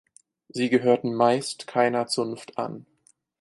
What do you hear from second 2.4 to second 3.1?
an.